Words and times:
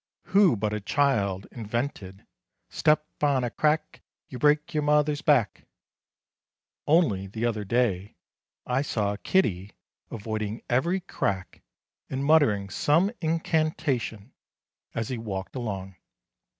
Who 0.33 0.55
but 0.55 0.73
a 0.73 0.81
child 0.81 1.45
invented: 1.51 2.25
"Step 2.69 3.05
on 3.21 3.43
a 3.43 3.51
crack, 3.51 4.01
you 4.29 4.39
break 4.39 4.73
your 4.73 4.81
mother's 4.81 5.21
back." 5.21 5.67
Only 6.87 7.27
the 7.27 7.45
other 7.45 7.63
day 7.63 8.15
I 8.65 8.81
saw 8.81 9.13
a 9.13 9.19
kiddie 9.19 9.73
avoiding 10.09 10.63
every 10.67 11.01
crack 11.01 11.61
and 12.09 12.25
muttering 12.25 12.71
some 12.71 13.11
incantation 13.21 14.33
as 14.95 15.09
he 15.09 15.19
walked 15.19 15.55
along. 15.55 15.97